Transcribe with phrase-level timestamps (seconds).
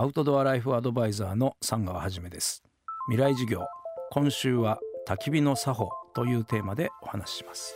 [0.00, 2.62] アウトドアライフアドバイザーの三川はじめです。
[3.10, 3.66] 未来授業
[4.10, 7.74] 今週は焚き火の作法というテーマでお話しします。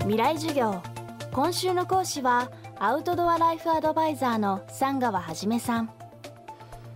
[0.00, 0.82] 未来授業
[1.30, 2.50] 今週の講師は
[2.80, 5.90] アウトドアライフアドバイザーの三川はじめさん。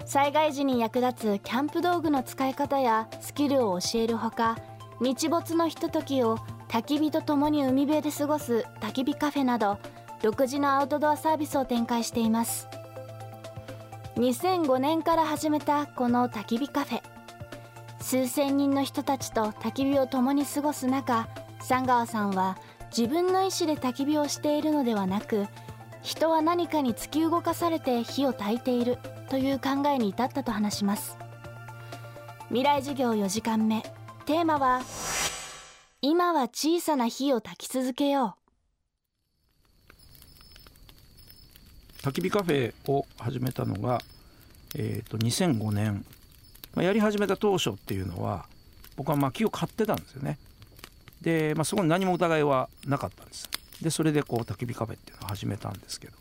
[0.06, 4.58] 災害時に役立つキャンプ道具の使い方やスキルを教えるほか
[5.00, 9.78] 日没のひとときを焚き火とともに海辺で過ごす焚き火カフェなど
[10.24, 12.66] 独自のアウトドアサービスを展開しています。
[14.16, 17.02] 2005年から始めたこの焚き火カフェ。
[18.00, 21.28] 数千人の人たちと焚き火を共に過ごす中
[21.60, 22.56] 三川さんは
[22.96, 25.46] 自分の意思で焚き火をしているのではなく
[26.00, 28.96] 人は何かに突き動かされて火を焚いている
[29.28, 31.18] という考えに至ったと話します。
[32.48, 33.82] 未来授業4時間目。
[34.24, 34.80] テーマは
[36.00, 38.43] 今は小さな火を焚き続けよう。
[42.04, 44.02] 焚き火カフェを始めたのが、
[44.76, 46.04] えーと、2005年、
[46.74, 48.44] まあ、やり始めた当初っていうのは
[48.98, 50.38] 僕は薪を買ってたんですよね。
[51.22, 53.48] で、まあ、そこに何も疑いはなかったんです。
[53.80, 56.12] でそれでこう焚き火カフェっていうのを始めたんですけど。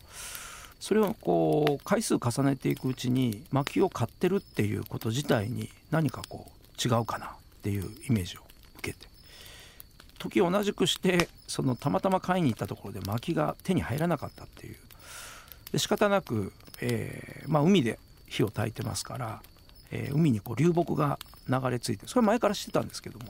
[0.79, 7.29] それをこう回数重ねていくうちに薪を買ってるっていうこと自体に何かこう違うかなっ
[7.61, 8.41] ていうイメージを
[8.79, 9.07] 受けて。
[10.17, 14.77] 時を同じくしてそのたまたま買いに行ったところで薪が手に入らなかったっていう
[15.73, 19.41] で仕方なく、えー、まあ、海で火を焚いてますから、
[19.91, 23.25] えー、海にこう流木が流れ着いてそれ前から知ってたんですけども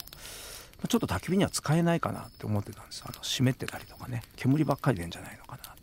[0.87, 3.03] ちょっと焚き火には使えないかなって思ってたんです。
[3.05, 5.81] あの湿ってたりとかね煙ばっかりでんじゃないのかなって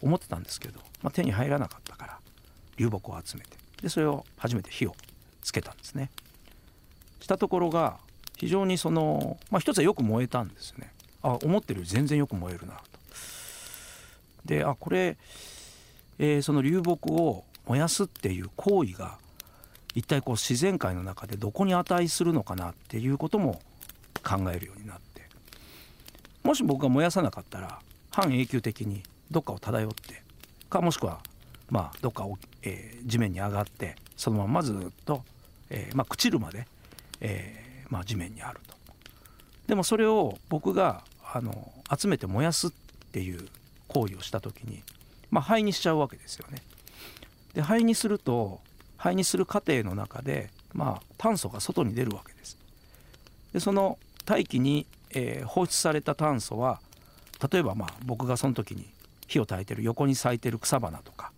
[0.00, 2.18] 思ってたんですけど、まあ、手に入らなかったから
[2.76, 4.94] 流木を集めてでそれを初めて火を
[5.42, 6.10] つけたんですね。
[7.20, 7.98] したところが
[8.36, 10.92] 非常にその、まあ、一つはよく燃えたんですね。
[11.22, 12.82] あ思ってるより全然よく燃えるなと。
[14.44, 15.16] であこれ、
[16.18, 19.18] えー、その流木を燃やすっていう行為が
[19.94, 23.60] 一体こう自然界の中でどこに値するのかなっていうことも
[24.22, 25.22] 考えるようになって
[26.42, 27.80] もし僕が燃やさなかったら
[28.10, 30.22] 半永久的にどっかを漂って
[30.68, 31.20] かもしくは
[31.70, 35.22] まあどっかを、えー、地面に上がってそのままずっと、
[35.70, 36.66] えー、まあ、朽ちるまで、
[37.20, 38.74] えー、まあ、地面にあると。
[39.66, 41.02] でもそれを僕が
[41.32, 42.70] あの集めて燃やすっ
[43.12, 43.48] ていう
[43.88, 44.82] 行為をした時に、
[45.34, 46.62] まあ、灰にしちゃうわけですよね。
[47.54, 48.60] で灰にすると
[48.96, 52.56] 灰にする過程の中で、まあ、炭素が外に出るわけです。
[53.52, 56.80] でその大気に、えー、放出された炭素は
[57.50, 58.86] 例えばまあ僕がその時に
[59.26, 61.32] 火を焚いてる横に咲いてる草花とか、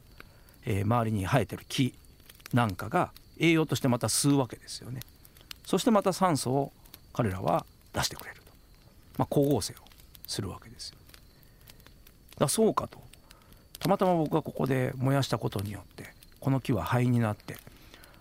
[0.67, 1.95] えー、周りに生えてる木
[2.53, 5.01] なんかが栄養としてまた吸うわけですよね。
[5.65, 6.73] そしてまた酸素を
[7.15, 7.65] 彼らは
[7.95, 8.53] 出してくれると、
[9.17, 9.77] まあ、光合成を
[10.27, 10.99] するわけですよ。
[12.39, 13.06] だそうかと
[13.87, 17.57] たまたま僕がここで燃やしたことによってこの木は灰になって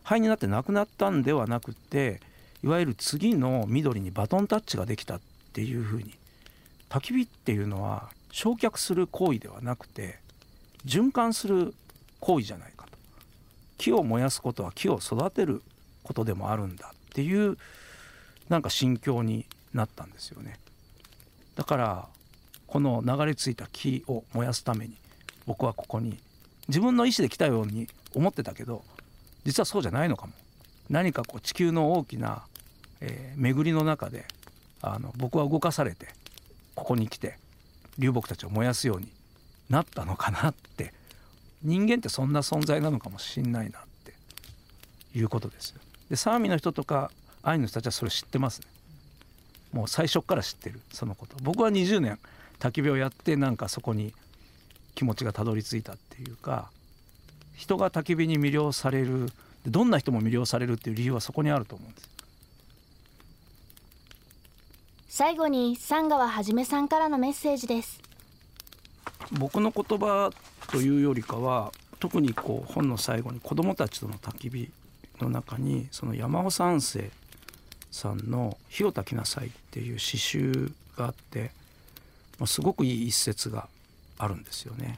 [0.03, 2.21] 灰になってなくなったんではなくて
[2.63, 5.21] いわゆる次の緑にバトンタッチができたっ
[5.53, 6.13] ていうふうに
[6.89, 10.19] 焚き火っていうのは焼却する行為ではなくて
[10.85, 11.73] 循環する
[12.19, 12.91] 行為じゃないかと。
[13.79, 15.63] 木を燃やすことは木を育てる
[16.03, 17.57] ことでもあるんだっていう
[18.49, 20.59] なんか心境になったんですよね。
[21.55, 22.07] だから
[22.67, 24.95] この流れ着いた木を燃やすために
[25.45, 26.17] 僕はここに
[26.67, 28.83] 自分の意思で来たように思ってたけど
[29.43, 30.33] 実はそうじゃないのかも
[30.89, 32.43] 何かこう地球の大きな
[33.01, 34.25] えー、巡りの中で
[34.81, 36.07] あの僕は動かされて
[36.75, 37.37] ここに来て
[37.97, 39.07] 流木たちを燃やすように
[39.69, 40.93] なったのかなって
[41.63, 44.13] 人間ってそんな存在なのかもしんないなって
[45.17, 45.73] いうことです。
[46.09, 47.09] でサーミの人とか
[47.41, 48.67] アイヌの人たちはそれ知ってますね。
[49.71, 52.19] もう最初から知ってるそのこと僕は20年
[52.59, 54.13] 焚き火をやってなんかそこに
[54.95, 56.69] 気持ちがたどり着いたっていうか
[57.55, 59.31] 人が焚き火に魅了される
[59.67, 62.09] どんな人も魅了されるっていう理由はそこにあると思うんです。
[65.07, 68.01] 最後に三川はじめさんからのメッセージです。
[69.31, 70.31] 僕の言葉
[70.67, 74.69] というよりかは特にこう本の最後に子どもたちとの焚き火
[75.21, 77.09] の中にその山尾三世
[77.91, 81.51] さんの「火を焚きなさい」っていう詩集があって
[82.45, 83.69] すごくいい一節が
[84.17, 84.97] あるんですよね。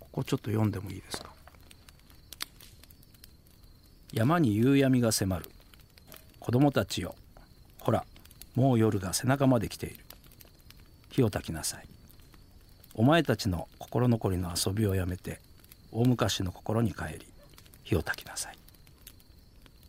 [0.00, 1.30] ここちょっと読んでもいいですか？
[4.12, 5.46] 山に夕闇が迫る。
[6.40, 7.14] 子供たちよ。
[7.78, 8.04] ほら
[8.54, 10.04] もう夜が背中まで来ている。
[11.10, 11.86] 火を焚きなさい。
[12.94, 15.40] お前たちの心残りの遊びをやめて
[15.92, 17.26] 大昔の心に帰り
[17.84, 18.54] 火を焚きなさい。
[18.54, 18.58] っ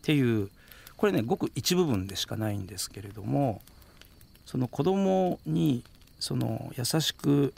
[0.04, 0.50] ていう
[0.98, 3.62] これねごく一部分でしかないんですけれども
[4.46, 5.84] その子供に
[6.20, 7.54] その優しく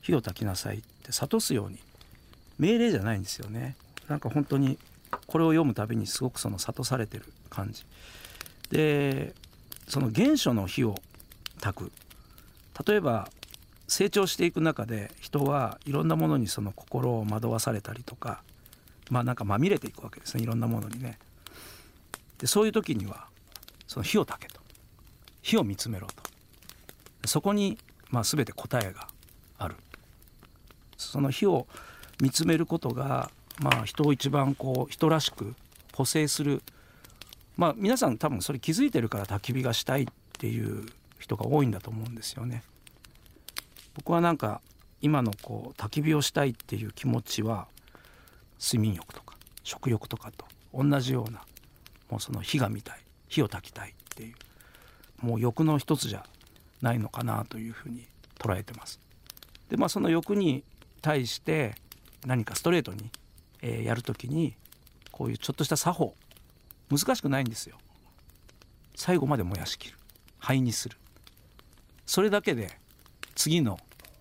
[0.00, 1.78] 火を焚きなさいって諭すように。
[2.58, 3.76] 命令じゃないんですよね。
[4.08, 4.78] なんか本当に
[5.26, 7.84] これを読むたびにすごくその諭されてる感じ。
[8.70, 9.34] で
[9.88, 10.94] その原初の火を
[11.60, 11.92] 焚く。
[12.86, 13.30] 例えば
[13.88, 18.42] 成長していく中で人はいろんなものにその心を惑わされたりとか
[19.10, 20.42] まあなんかまみれていくわけですね。
[20.42, 21.18] いろんなものにね。
[22.38, 23.26] でそういう時には
[23.86, 24.60] その火を焚けと。
[25.42, 26.14] 火を見つめろと。
[27.26, 27.78] そこに
[28.10, 29.08] まあ全て答えが
[31.08, 31.66] その火を
[32.20, 33.30] 見つめることが
[33.60, 35.54] まあ人を一番こう人らしく
[35.94, 36.62] 補正する
[37.56, 40.06] まあ皆さん多分それ気づいてるから焚き火がしたいっ
[40.38, 40.86] ていう
[41.18, 42.62] 人が多いんだと思うんですよね。
[43.94, 44.60] 僕はなんか
[45.02, 47.66] 今のこう焚き火をしたいっていう気持ちは
[48.60, 51.42] 睡眠欲とか食欲とかと同じような
[52.08, 54.34] もうその火が見たい火を焚きたいっていう
[55.20, 56.24] もう欲の一つじゃ
[56.82, 58.06] ないのかなというふうに
[58.38, 59.00] 捉えてます。
[59.68, 60.64] でまあその欲に
[61.00, 61.74] 対して
[62.26, 63.10] 何かストレートに、
[63.62, 64.54] えー、やるときに
[65.10, 66.14] こういうちょっとした作法。
[66.90, 67.76] 難しくないんですよ。
[68.96, 69.96] 最後まで燃やしきる。
[70.38, 70.96] 灰にする。
[72.06, 72.70] それだけで
[73.34, 73.78] 次の、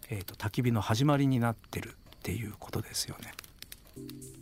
[0.10, 1.96] えーと、焚き火の始まりになってる。
[2.20, 3.32] っていうことですよね。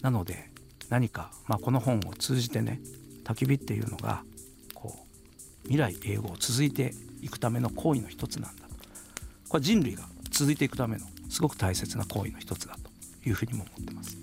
[0.01, 0.49] なので
[0.89, 2.79] 何か、まあ、この本を通じてね
[3.23, 4.23] 焚き火っていうのが
[4.73, 4.97] こ
[5.65, 8.63] う未来永劫続いていくための行為の一つなんだ。
[9.47, 14.17] これ人類が続いていくためのすごく大切な行為の一つだというふうにも思ってます。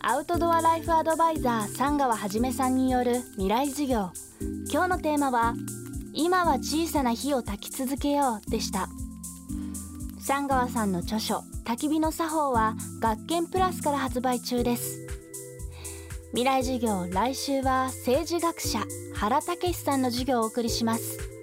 [0.00, 4.10] アウトドアライフアドバイザー三川はじめさんによる未来授業。
[4.70, 5.54] 今日のテーマは
[6.12, 8.88] 今は小さな火を焚き続けようでした。
[10.20, 15.06] 三川さんの著書焚き火の作法は学研プラスから発売中です。
[16.30, 18.84] 未来授業来週は政治学者
[19.14, 21.35] 原武さんの授業をお送りします。